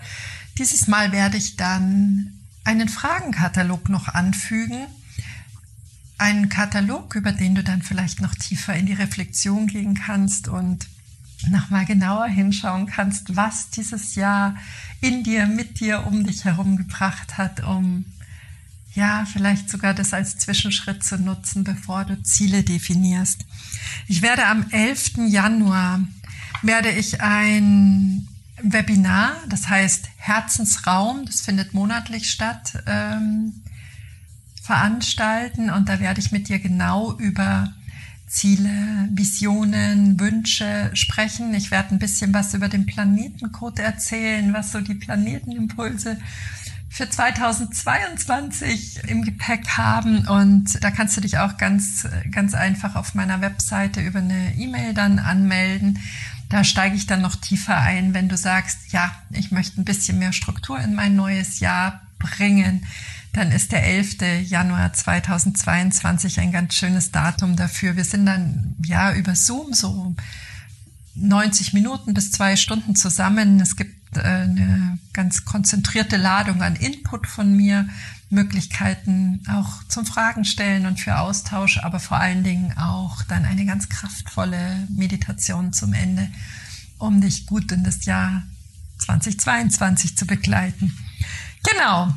Dieses 0.57 0.87
Mal 0.87 1.11
werde 1.11 1.37
ich 1.37 1.55
dann 1.55 2.33
einen 2.63 2.89
Fragenkatalog 2.89 3.89
noch 3.89 4.07
anfügen. 4.07 4.87
Einen 6.17 6.49
Katalog, 6.49 7.13
über 7.13 7.31
den 7.31 7.53
du 7.53 7.63
dann 7.63 7.83
vielleicht 7.83 8.19
noch 8.19 8.33
tiefer 8.33 8.73
in 8.73 8.87
die 8.87 8.93
Reflexion 8.93 9.67
gehen 9.67 9.93
kannst 9.93 10.47
und 10.47 10.87
nochmal 11.47 11.85
genauer 11.85 12.25
hinschauen 12.25 12.87
kannst, 12.87 13.35
was 13.35 13.69
dieses 13.69 14.15
Jahr 14.15 14.55
in 14.99 15.23
dir, 15.23 15.45
mit 15.45 15.79
dir, 15.79 16.07
um 16.07 16.23
dich 16.23 16.43
herum 16.43 16.75
gebracht 16.75 17.37
hat, 17.37 17.63
um 17.63 18.05
ja, 18.97 19.25
vielleicht 19.31 19.69
sogar 19.69 19.93
das 19.93 20.11
als 20.11 20.39
Zwischenschritt 20.39 21.03
zu 21.03 21.19
nutzen, 21.19 21.63
bevor 21.63 22.03
du 22.03 22.21
Ziele 22.23 22.63
definierst. 22.63 23.45
Ich 24.07 24.23
werde 24.23 24.47
am 24.47 24.65
11. 24.71 25.27
Januar 25.27 25.99
werde 26.63 26.89
ich 26.89 27.21
ein 27.21 28.27
Webinar, 28.59 29.35
das 29.49 29.69
heißt 29.69 30.09
Herzensraum, 30.17 31.27
das 31.27 31.41
findet 31.41 31.75
monatlich 31.75 32.31
statt, 32.31 32.83
ähm, 32.87 33.61
veranstalten 34.63 35.69
und 35.69 35.87
da 35.89 35.99
werde 35.99 36.19
ich 36.19 36.31
mit 36.31 36.49
dir 36.49 36.57
genau 36.57 37.15
über 37.19 37.71
Ziele, 38.27 39.09
Visionen, 39.11 40.19
Wünsche 40.19 40.89
sprechen. 40.95 41.53
Ich 41.53 41.69
werde 41.69 41.93
ein 41.93 41.99
bisschen 41.99 42.33
was 42.33 42.55
über 42.55 42.67
den 42.67 42.87
Planetencode 42.87 43.79
erzählen, 43.79 44.51
was 44.53 44.71
so 44.71 44.81
die 44.81 44.95
Planetenimpulse 44.95 46.17
für 46.89 47.09
2022 47.09 49.03
im 49.07 49.23
Gepäck 49.23 49.67
haben 49.77 50.27
und 50.27 50.83
da 50.83 50.91
kannst 50.91 51.17
du 51.17 51.21
dich 51.21 51.37
auch 51.37 51.57
ganz, 51.57 52.07
ganz 52.31 52.53
einfach 52.53 52.95
auf 52.95 53.13
meiner 53.13 53.41
Webseite 53.41 54.01
über 54.01 54.19
eine 54.19 54.55
E-Mail 54.55 54.93
dann 54.93 55.19
anmelden. 55.19 55.99
Da 56.49 56.63
steige 56.63 56.95
ich 56.95 57.05
dann 57.05 57.21
noch 57.21 57.35
tiefer 57.35 57.77
ein, 57.77 58.13
wenn 58.13 58.29
du 58.29 58.37
sagst, 58.37 58.93
ja, 58.93 59.11
ich 59.31 59.51
möchte 59.51 59.81
ein 59.81 59.85
bisschen 59.85 60.17
mehr 60.17 60.31
Struktur 60.31 60.79
in 60.79 60.95
mein 60.95 61.15
neues 61.15 61.59
Jahr 61.59 62.01
bringen. 62.19 62.85
Dann 63.33 63.51
ist 63.51 63.73
der 63.73 63.83
11. 63.85 64.49
Januar 64.49 64.93
2022 64.93 66.39
ein 66.39 66.51
ganz 66.51 66.73
schönes 66.73 67.11
Datum 67.11 67.55
dafür. 67.55 67.95
Wir 67.97 68.05
sind 68.05 68.25
dann 68.25 68.75
ja 68.83 69.13
über 69.13 69.35
Zoom 69.35 69.73
so 69.73 70.15
90 71.15 71.73
Minuten 71.73 72.13
bis 72.13 72.31
zwei 72.31 72.55
Stunden 72.55 72.95
zusammen. 72.95 73.59
Es 73.59 73.75
gibt 73.75 74.17
äh, 74.17 74.21
eine 74.21 74.97
ganz 75.17 75.45
konzentrierte 75.45 76.15
Ladung 76.15 76.61
an 76.61 76.75
Input 76.75 77.25
von 77.25 77.57
mir, 77.57 77.89
Möglichkeiten 78.29 79.41
auch 79.49 79.83
zum 79.87 80.05
Fragen 80.05 80.45
stellen 80.45 80.85
und 80.85 80.99
für 80.99 81.17
Austausch, 81.17 81.79
aber 81.79 81.99
vor 81.99 82.17
allen 82.17 82.43
Dingen 82.43 82.77
auch 82.77 83.23
dann 83.23 83.43
eine 83.43 83.65
ganz 83.65 83.89
kraftvolle 83.89 84.87
Meditation 84.89 85.73
zum 85.73 85.93
Ende, 85.93 86.29
um 86.99 87.19
dich 87.19 87.47
gut 87.47 87.71
in 87.71 87.83
das 87.83 88.05
Jahr 88.05 88.43
2022 88.99 90.15
zu 90.15 90.27
begleiten. 90.27 90.95
Genau. 91.63 92.13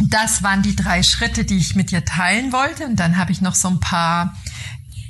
Das 0.00 0.42
waren 0.42 0.60
die 0.60 0.76
drei 0.76 1.02
Schritte, 1.02 1.46
die 1.46 1.56
ich 1.56 1.74
mit 1.74 1.90
dir 1.90 2.04
teilen 2.04 2.52
wollte. 2.52 2.84
Und 2.84 2.96
dann 2.96 3.16
habe 3.16 3.32
ich 3.32 3.40
noch 3.40 3.54
so 3.54 3.68
ein 3.68 3.80
paar 3.80 4.36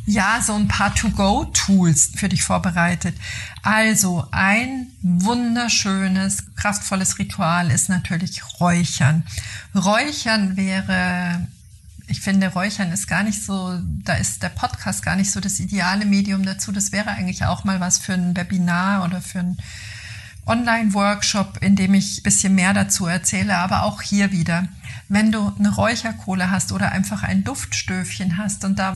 ja, 0.08 0.40
so 0.42 0.54
ein 0.54 0.68
paar 0.68 0.94
To-Go-Tools 0.94 2.12
für 2.16 2.30
dich 2.30 2.42
vorbereitet. 2.42 3.14
Also 3.62 4.26
ein 4.30 4.86
wunderschönes, 5.02 6.54
kraftvolles 6.56 7.18
Ritual 7.18 7.70
ist 7.70 7.90
natürlich 7.90 8.42
Räuchern. 8.58 9.24
Räuchern 9.74 10.56
wäre, 10.56 11.46
ich 12.06 12.22
finde, 12.22 12.48
Räuchern 12.48 12.90
ist 12.90 13.06
gar 13.06 13.22
nicht 13.22 13.44
so, 13.44 13.78
da 14.02 14.14
ist 14.14 14.42
der 14.42 14.48
Podcast 14.48 15.02
gar 15.02 15.14
nicht 15.14 15.30
so 15.30 15.40
das 15.40 15.60
ideale 15.60 16.06
Medium 16.06 16.42
dazu. 16.42 16.72
Das 16.72 16.90
wäre 16.90 17.10
eigentlich 17.10 17.44
auch 17.44 17.64
mal 17.64 17.78
was 17.78 17.98
für 17.98 18.14
ein 18.14 18.34
Webinar 18.34 19.04
oder 19.04 19.20
für 19.20 19.40
ein 19.40 19.58
Online-Workshop, 20.46 21.58
in 21.60 21.76
dem 21.76 21.92
ich 21.92 22.22
bisschen 22.22 22.54
mehr 22.54 22.72
dazu 22.72 23.06
erzähle, 23.06 23.58
aber 23.58 23.82
auch 23.82 24.00
hier 24.00 24.32
wieder. 24.32 24.68
Wenn 25.08 25.32
du 25.32 25.52
eine 25.58 25.74
Räucherkohle 25.74 26.50
hast 26.50 26.72
oder 26.72 26.92
einfach 26.92 27.22
ein 27.22 27.44
Duftstöfchen 27.44 28.36
hast 28.36 28.64
und 28.64 28.78
da 28.78 28.94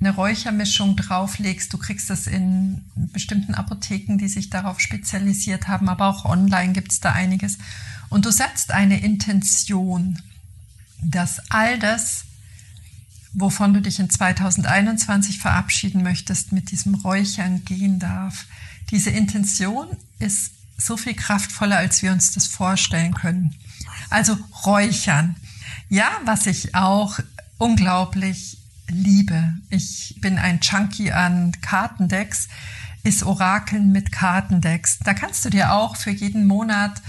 eine 0.00 0.14
Räuchermischung 0.14 0.96
drauflegst. 0.96 1.72
Du 1.72 1.78
kriegst 1.78 2.10
das 2.10 2.26
in 2.26 2.84
bestimmten 2.94 3.54
Apotheken, 3.54 4.18
die 4.18 4.28
sich 4.28 4.50
darauf 4.50 4.80
spezialisiert 4.80 5.68
haben, 5.68 5.88
aber 5.88 6.08
auch 6.08 6.24
online 6.24 6.72
gibt 6.72 6.92
es 6.92 7.00
da 7.00 7.12
einiges. 7.12 7.58
Und 8.10 8.26
du 8.26 8.30
setzt 8.30 8.70
eine 8.70 9.00
Intention, 9.00 10.20
dass 11.00 11.50
all 11.50 11.78
das, 11.78 12.24
wovon 13.32 13.74
du 13.74 13.80
dich 13.80 13.98
in 13.98 14.10
2021 14.10 15.38
verabschieden 15.38 16.02
möchtest, 16.02 16.52
mit 16.52 16.70
diesem 16.70 16.94
Räuchern 16.94 17.64
gehen 17.64 17.98
darf. 17.98 18.46
Diese 18.90 19.10
Intention 19.10 19.88
ist 20.18 20.52
so 20.76 20.96
viel 20.96 21.14
kraftvoller, 21.14 21.78
als 21.78 22.02
wir 22.02 22.12
uns 22.12 22.32
das 22.32 22.46
vorstellen 22.46 23.14
können. 23.14 23.54
Also 24.14 24.38
räuchern. 24.64 25.34
Ja, 25.88 26.08
was 26.24 26.46
ich 26.46 26.76
auch 26.76 27.18
unglaublich 27.58 28.58
liebe. 28.86 29.54
Ich 29.70 30.14
bin 30.20 30.38
ein 30.38 30.60
Junkie 30.62 31.10
an 31.10 31.50
Kartendecks, 31.60 32.46
ist 33.02 33.24
Orakeln 33.24 33.90
mit 33.90 34.12
Kartendecks. 34.12 35.00
Da 35.00 35.14
kannst 35.14 35.44
du 35.44 35.50
dir 35.50 35.72
auch 35.72 35.96
für 35.96 36.12
jeden 36.12 36.46
Monat 36.46 37.02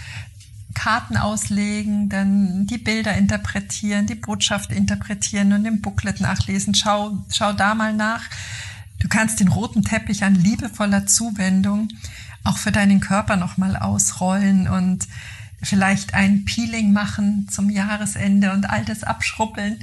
Karten 0.74 1.16
auslegen, 1.16 2.10
dann 2.10 2.66
die 2.66 2.80
Bilder 2.80 3.16
interpretieren, 3.16 4.08
die 4.08 4.16
Botschaft 4.16 4.72
interpretieren 4.72 5.54
und 5.54 5.64
im 5.66 5.82
Booklet 5.82 6.22
nachlesen. 6.22 6.74
Schau, 6.74 7.24
schau 7.30 7.54
da 7.54 7.76
mal 7.76 7.94
nach. 7.94 8.24
Du 8.98 9.08
kannst 9.10 9.40
den 9.40 9.50
roten 9.50 9.84
Teppich 9.84 10.24
an 10.24 10.34
liebevoller 10.34 11.06
Zuwendung 11.06 11.88
auch 12.44 12.58
für 12.58 12.72
deinen 12.72 13.00
Körper 13.00 13.36
nochmal 13.36 13.78
ausrollen 13.78 14.68
und 14.68 15.08
vielleicht 15.66 16.14
ein 16.14 16.46
Peeling 16.46 16.94
machen 16.94 17.48
zum 17.50 17.70
Jahresende 17.70 18.54
und 18.54 18.70
all 18.70 18.86
das 18.86 19.04
abschrubbeln, 19.04 19.80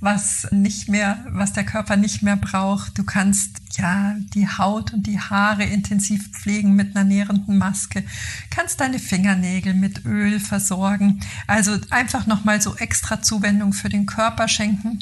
was 0.00 0.48
nicht 0.50 0.88
mehr, 0.88 1.24
was 1.30 1.52
der 1.52 1.64
Körper 1.64 1.96
nicht 1.96 2.22
mehr 2.22 2.36
braucht. 2.36 2.98
Du 2.98 3.04
kannst 3.04 3.60
ja 3.76 4.16
die 4.34 4.48
Haut 4.48 4.92
und 4.92 5.06
die 5.06 5.20
Haare 5.20 5.64
intensiv 5.64 6.30
pflegen 6.32 6.74
mit 6.74 6.96
einer 6.96 7.04
nährenden 7.04 7.56
Maske, 7.56 8.04
kannst 8.50 8.80
deine 8.80 8.98
Fingernägel 8.98 9.74
mit 9.74 10.04
Öl 10.04 10.40
versorgen. 10.40 11.20
Also 11.46 11.78
einfach 11.90 12.26
nochmal 12.26 12.60
so 12.60 12.76
extra 12.76 13.22
Zuwendung 13.22 13.72
für 13.72 13.88
den 13.88 14.06
Körper 14.06 14.48
schenken. 14.48 14.98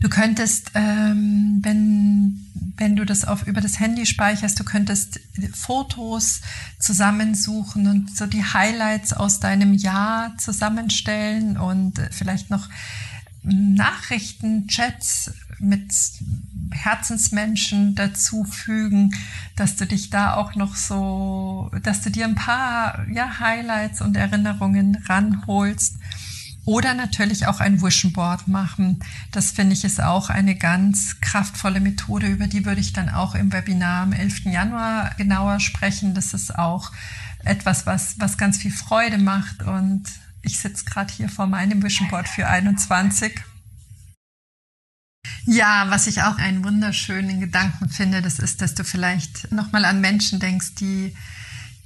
Du 0.00 0.08
könntest, 0.08 0.72
ähm, 0.74 1.58
wenn, 1.62 2.46
wenn 2.78 2.96
du 2.96 3.04
das 3.04 3.24
auf, 3.24 3.46
über 3.46 3.60
das 3.60 3.80
Handy 3.80 4.06
speicherst, 4.06 4.58
du 4.58 4.64
könntest 4.64 5.20
Fotos 5.52 6.40
zusammensuchen 6.78 7.86
und 7.86 8.16
so 8.16 8.26
die 8.26 8.44
Highlights 8.44 9.12
aus 9.12 9.40
deinem 9.40 9.74
Jahr 9.74 10.36
zusammenstellen 10.38 11.56
und 11.58 12.00
vielleicht 12.10 12.50
noch 12.50 12.68
Nachrichten, 13.42 14.68
Chats 14.68 15.32
mit 15.58 15.92
Herzensmenschen 16.70 17.94
dazu 17.94 18.44
fügen, 18.44 19.14
dass 19.56 19.76
du 19.76 19.86
dich 19.86 20.10
da 20.10 20.34
auch 20.34 20.54
noch 20.54 20.76
so, 20.76 21.70
dass 21.82 22.02
du 22.02 22.10
dir 22.10 22.26
ein 22.26 22.34
paar 22.34 23.06
ja, 23.10 23.40
Highlights 23.40 24.00
und 24.00 24.16
Erinnerungen 24.16 24.96
ranholst 25.06 25.96
oder 26.68 26.92
natürlich 26.92 27.46
auch 27.46 27.60
ein 27.60 27.80
Vision 27.80 28.12
Board 28.12 28.46
machen. 28.46 29.02
Das 29.32 29.52
finde 29.52 29.72
ich 29.72 29.84
ist 29.84 30.02
auch 30.02 30.28
eine 30.28 30.54
ganz 30.54 31.18
kraftvolle 31.22 31.80
Methode, 31.80 32.26
über 32.26 32.46
die 32.46 32.66
würde 32.66 32.82
ich 32.82 32.92
dann 32.92 33.08
auch 33.08 33.34
im 33.34 33.50
Webinar 33.54 34.02
am 34.02 34.12
11. 34.12 34.44
Januar 34.44 35.14
genauer 35.16 35.60
sprechen. 35.60 36.12
Das 36.12 36.34
ist 36.34 36.54
auch 36.54 36.92
etwas, 37.42 37.86
was, 37.86 38.20
was 38.20 38.36
ganz 38.36 38.58
viel 38.58 38.70
Freude 38.70 39.16
macht. 39.16 39.62
Und 39.62 40.02
ich 40.42 40.58
sitze 40.58 40.84
gerade 40.84 41.10
hier 41.10 41.30
vor 41.30 41.46
meinem 41.46 41.82
Vision 41.82 42.08
Board 42.08 42.28
für 42.28 42.46
21. 42.46 43.40
Ja, 45.46 45.86
was 45.88 46.06
ich 46.06 46.20
auch 46.20 46.36
einen 46.36 46.62
wunderschönen 46.64 47.40
Gedanken 47.40 47.88
finde, 47.88 48.20
das 48.20 48.38
ist, 48.38 48.60
dass 48.60 48.74
du 48.74 48.84
vielleicht 48.84 49.50
nochmal 49.52 49.86
an 49.86 50.02
Menschen 50.02 50.38
denkst, 50.38 50.74
die 50.74 51.16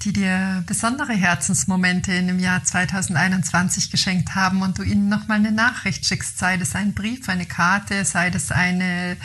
die 0.04 0.12
dir 0.12 0.64
besondere 0.66 1.12
Herzensmomente 1.12 2.12
in 2.12 2.26
dem 2.26 2.38
Jahr 2.40 2.64
2021 2.64 3.90
geschenkt 3.90 4.34
haben 4.34 4.62
und 4.62 4.78
du 4.78 4.82
ihnen 4.82 5.08
nochmal 5.08 5.38
eine 5.38 5.52
Nachricht 5.52 6.04
schickst, 6.04 6.38
sei 6.38 6.56
das 6.56 6.74
ein 6.74 6.92
Brief, 6.92 7.28
eine 7.28 7.46
Karte, 7.46 8.04
sei 8.04 8.30
das 8.30 8.50
eine 8.50 9.16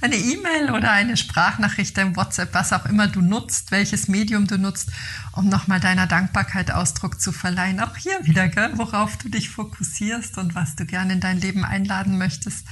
eine 0.00 0.16
E-Mail 0.16 0.72
oder 0.72 0.92
eine 0.92 1.16
Sprachnachricht 1.16 1.96
im 1.98 2.16
WhatsApp, 2.16 2.52
was 2.52 2.72
auch 2.72 2.86
immer 2.86 3.08
du 3.08 3.20
nutzt, 3.20 3.70
welches 3.70 4.08
Medium 4.08 4.46
du 4.46 4.58
nutzt, 4.58 4.90
um 5.32 5.48
nochmal 5.48 5.80
deiner 5.80 6.06
Dankbarkeit 6.06 6.70
Ausdruck 6.70 7.20
zu 7.20 7.32
verleihen. 7.32 7.80
Auch 7.80 7.96
hier 7.96 8.18
wieder, 8.22 8.48
gell, 8.48 8.72
worauf 8.76 9.16
du 9.16 9.28
dich 9.28 9.50
fokussierst 9.50 10.38
und 10.38 10.54
was 10.54 10.76
du 10.76 10.84
gerne 10.84 11.14
in 11.14 11.20
dein 11.20 11.40
Leben 11.40 11.64
einladen 11.64 12.18
möchtest. 12.18 12.66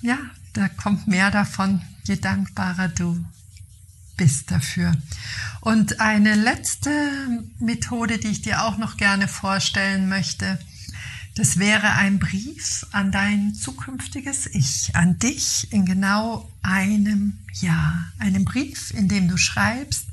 Ja, 0.00 0.18
da 0.52 0.68
kommt 0.68 1.08
mehr 1.08 1.30
davon, 1.30 1.82
je 2.04 2.16
dankbarer 2.16 2.88
du 2.88 3.24
bist 4.18 4.50
dafür. 4.50 4.92
Und 5.62 6.00
eine 6.00 6.34
letzte 6.34 6.90
Methode, 7.58 8.18
die 8.18 8.28
ich 8.28 8.42
dir 8.42 8.64
auch 8.64 8.76
noch 8.76 8.98
gerne 8.98 9.28
vorstellen 9.28 10.10
möchte, 10.10 10.58
das 11.34 11.58
wäre 11.58 11.92
ein 11.92 12.18
Brief 12.18 12.84
an 12.90 13.12
dein 13.12 13.54
zukünftiges 13.54 14.46
Ich, 14.46 14.90
an 14.94 15.18
dich 15.20 15.72
in 15.72 15.86
genau 15.86 16.50
einem 16.62 17.38
Jahr. 17.54 18.12
Einen 18.18 18.44
Brief, 18.44 18.92
in 18.92 19.08
dem 19.08 19.28
du 19.28 19.36
schreibst, 19.36 20.06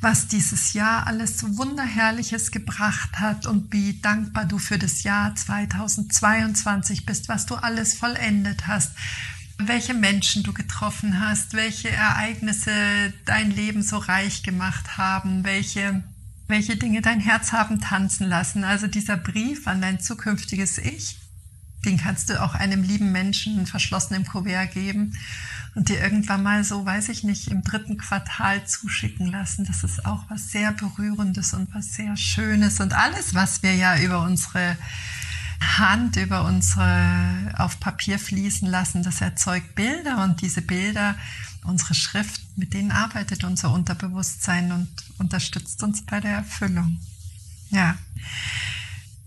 was 0.00 0.26
dieses 0.26 0.72
Jahr 0.72 1.06
alles 1.06 1.38
so 1.38 1.58
Wunderherrliches 1.58 2.50
gebracht 2.52 3.20
hat 3.20 3.46
und 3.46 3.72
wie 3.72 4.00
dankbar 4.00 4.46
du 4.46 4.58
für 4.58 4.78
das 4.78 5.02
Jahr 5.02 5.34
2022 5.34 7.04
bist, 7.04 7.28
was 7.28 7.44
du 7.44 7.56
alles 7.56 7.94
vollendet 7.94 8.66
hast, 8.66 8.92
welche 9.58 9.94
Menschen 9.94 10.42
du 10.42 10.52
getroffen 10.52 11.20
hast, 11.20 11.54
welche 11.54 11.90
Ereignisse 11.90 12.72
dein 13.24 13.50
Leben 13.50 13.82
so 13.82 13.98
reich 13.98 14.42
gemacht 14.42 14.98
haben, 14.98 15.44
welche, 15.44 16.02
welche 16.48 16.76
Dinge 16.76 17.02
dein 17.02 17.20
Herz 17.20 17.52
haben 17.52 17.80
tanzen 17.80 18.28
lassen. 18.28 18.64
Also 18.64 18.86
dieser 18.86 19.16
Brief 19.16 19.66
an 19.66 19.80
dein 19.80 20.00
zukünftiges 20.00 20.78
Ich, 20.78 21.18
den 21.84 21.98
kannst 21.98 22.30
du 22.30 22.42
auch 22.42 22.54
einem 22.54 22.82
lieben 22.82 23.12
Menschen 23.12 23.66
verschlossen 23.66 24.14
im 24.14 24.26
Kuvert 24.26 24.72
geben 24.72 25.16
und 25.74 25.88
dir 25.88 26.00
irgendwann 26.00 26.42
mal 26.42 26.64
so, 26.64 26.84
weiß 26.84 27.08
ich 27.10 27.24
nicht, 27.24 27.48
im 27.48 27.62
dritten 27.62 27.96
Quartal 27.96 28.66
zuschicken 28.66 29.26
lassen. 29.26 29.64
Das 29.64 29.84
ist 29.84 30.06
auch 30.06 30.24
was 30.28 30.50
sehr 30.50 30.72
Berührendes 30.72 31.52
und 31.52 31.74
was 31.74 31.94
sehr 31.94 32.16
Schönes 32.16 32.80
und 32.80 32.92
alles, 32.92 33.34
was 33.34 33.62
wir 33.62 33.74
ja 33.74 33.98
über 33.98 34.22
unsere 34.22 34.76
Hand 35.60 36.16
über 36.16 36.44
unsere 36.44 37.54
auf 37.56 37.80
Papier 37.80 38.18
fließen 38.18 38.68
lassen, 38.68 39.02
das 39.02 39.20
erzeugt 39.20 39.74
Bilder 39.74 40.22
und 40.22 40.40
diese 40.40 40.62
Bilder, 40.62 41.16
unsere 41.64 41.94
Schrift, 41.94 42.40
mit 42.56 42.74
denen 42.74 42.92
arbeitet 42.92 43.44
unser 43.44 43.72
Unterbewusstsein 43.72 44.72
und 44.72 44.88
unterstützt 45.18 45.82
uns 45.82 46.02
bei 46.02 46.20
der 46.20 46.32
Erfüllung. 46.32 47.00
Ja. 47.70 47.96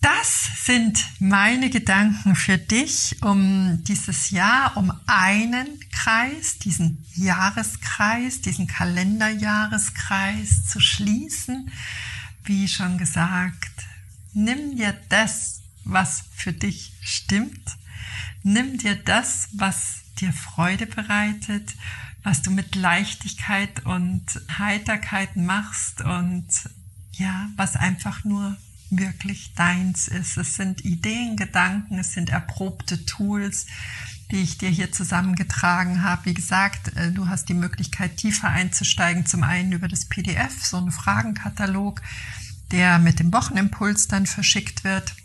Das 0.01 0.65
sind 0.65 1.03
meine 1.19 1.69
Gedanken 1.69 2.35
für 2.35 2.57
dich, 2.57 3.17
um 3.21 3.83
dieses 3.83 4.29
Jahr, 4.29 4.77
um 4.77 4.93
einen 5.05 5.67
Kreis, 5.91 6.59
diesen 6.59 7.03
Jahreskreis, 7.15 8.41
diesen 8.41 8.67
Kalenderjahreskreis 8.67 10.65
zu 10.67 10.79
schließen. 10.79 11.71
Wie 12.43 12.67
schon 12.67 12.97
gesagt, 12.97 13.85
nimm 14.33 14.77
dir 14.77 14.95
das, 15.09 15.61
was 15.87 16.23
für 16.35 16.53
dich 16.53 16.93
stimmt. 17.01 17.77
Nimm 18.43 18.77
dir 18.77 18.95
das, 18.95 19.49
was 19.53 20.01
dir 20.19 20.33
Freude 20.33 20.85
bereitet, 20.85 21.75
was 22.23 22.41
du 22.41 22.51
mit 22.51 22.75
Leichtigkeit 22.75 23.85
und 23.85 24.23
Heiterkeit 24.57 25.35
machst 25.35 26.01
und 26.01 26.47
ja, 27.13 27.49
was 27.55 27.75
einfach 27.75 28.23
nur 28.23 28.57
wirklich 28.89 29.53
deins 29.55 30.07
ist. 30.07 30.37
Es 30.37 30.55
sind 30.55 30.85
Ideen, 30.85 31.35
Gedanken, 31.35 31.99
es 31.99 32.13
sind 32.13 32.29
erprobte 32.29 33.05
Tools, 33.05 33.65
die 34.31 34.37
ich 34.37 34.57
dir 34.57 34.69
hier 34.69 34.91
zusammengetragen 34.91 36.03
habe. 36.03 36.25
Wie 36.25 36.33
gesagt, 36.33 36.95
äh, 36.95 37.11
du 37.11 37.27
hast 37.27 37.49
die 37.49 37.53
Möglichkeit, 37.53 38.17
tiefer 38.17 38.49
einzusteigen. 38.49 39.25
Zum 39.25 39.43
einen 39.43 39.71
über 39.71 39.87
das 39.87 40.05
PDF, 40.05 40.63
so 40.63 40.77
einen 40.77 40.91
Fragenkatalog, 40.91 42.01
der 42.71 42.99
mit 42.99 43.19
dem 43.19 43.31
Wochenimpuls 43.33 44.07
dann 44.07 44.25
verschickt 44.25 44.83
wird. 44.83 45.15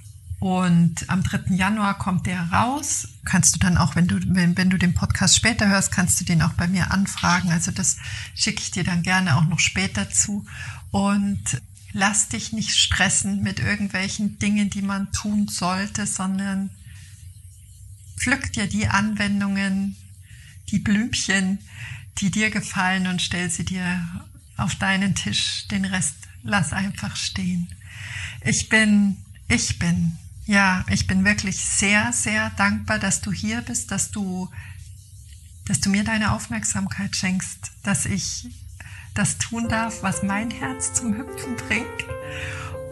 Und 0.42 1.08
am 1.08 1.22
3. 1.22 1.54
Januar 1.54 1.96
kommt 1.96 2.26
der 2.26 2.50
raus. 2.50 3.06
Kannst 3.24 3.54
du 3.54 3.60
dann 3.60 3.78
auch, 3.78 3.94
wenn 3.94 4.08
du, 4.08 4.18
wenn, 4.26 4.56
wenn 4.56 4.70
du 4.70 4.76
den 4.76 4.92
Podcast 4.92 5.36
später 5.36 5.68
hörst, 5.68 5.92
kannst 5.92 6.20
du 6.20 6.24
den 6.24 6.42
auch 6.42 6.54
bei 6.54 6.66
mir 6.66 6.90
anfragen. 6.90 7.52
Also 7.52 7.70
das 7.70 7.98
schicke 8.34 8.60
ich 8.60 8.72
dir 8.72 8.82
dann 8.82 9.04
gerne 9.04 9.36
auch 9.36 9.44
noch 9.44 9.60
später 9.60 10.10
zu. 10.10 10.44
Und 10.90 11.62
lass 11.92 12.26
dich 12.28 12.52
nicht 12.52 12.74
stressen 12.74 13.44
mit 13.44 13.60
irgendwelchen 13.60 14.40
Dingen, 14.40 14.68
die 14.68 14.82
man 14.82 15.12
tun 15.12 15.46
sollte, 15.46 16.08
sondern 16.08 16.70
pflück 18.16 18.52
dir 18.52 18.66
die 18.66 18.88
Anwendungen, 18.88 19.94
die 20.72 20.80
Blümchen, 20.80 21.60
die 22.18 22.32
dir 22.32 22.50
gefallen 22.50 23.06
und 23.06 23.22
stell 23.22 23.48
sie 23.48 23.64
dir 23.64 24.24
auf 24.56 24.74
deinen 24.74 25.14
Tisch. 25.14 25.68
Den 25.68 25.84
Rest 25.84 26.16
lass 26.42 26.72
einfach 26.72 27.14
stehen. 27.14 27.68
Ich 28.40 28.68
bin, 28.68 29.18
ich 29.46 29.78
bin 29.78 30.18
ja, 30.46 30.84
ich 30.88 31.06
bin 31.06 31.24
wirklich 31.24 31.64
sehr, 31.64 32.12
sehr 32.12 32.50
dankbar, 32.56 32.98
dass 32.98 33.20
du 33.20 33.32
hier 33.32 33.60
bist, 33.62 33.90
dass 33.90 34.10
du, 34.10 34.48
dass 35.66 35.80
du 35.80 35.90
mir 35.90 36.04
deine 36.04 36.32
Aufmerksamkeit 36.32 37.14
schenkst, 37.14 37.70
dass 37.82 38.06
ich 38.06 38.48
das 39.14 39.38
tun 39.38 39.68
darf, 39.68 40.02
was 40.02 40.22
mein 40.22 40.50
Herz 40.50 40.94
zum 40.94 41.16
Hüpfen 41.16 41.56
bringt 41.56 42.04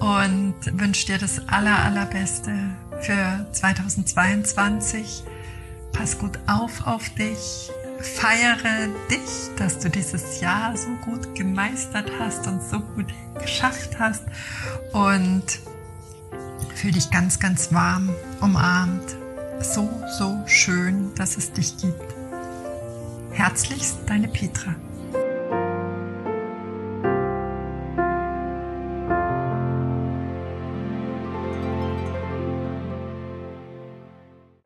und 0.00 0.54
wünsche 0.80 1.06
dir 1.06 1.18
das 1.18 1.48
aller, 1.48 1.78
allerbeste 1.78 2.52
für 3.00 3.46
2022. 3.52 5.24
Pass 5.92 6.18
gut 6.18 6.38
auf 6.46 6.86
auf 6.86 7.08
dich. 7.10 7.70
Feiere 8.00 8.88
dich, 9.10 9.54
dass 9.56 9.78
du 9.78 9.90
dieses 9.90 10.40
Jahr 10.40 10.74
so 10.76 10.88
gut 11.04 11.34
gemeistert 11.34 12.10
hast 12.18 12.46
und 12.46 12.62
so 12.62 12.80
gut 12.80 13.12
geschafft 13.38 13.98
hast. 13.98 14.22
Und 14.92 15.60
fühle 16.80 16.94
dich 16.94 17.10
ganz, 17.10 17.38
ganz 17.38 17.74
warm, 17.74 18.08
umarmt. 18.40 19.14
So, 19.60 19.90
so 20.18 20.42
schön, 20.46 21.14
dass 21.14 21.36
es 21.36 21.52
dich 21.52 21.76
gibt. 21.76 22.14
Herzlichst, 23.32 23.98
deine 24.06 24.28
Petra. 24.28 24.74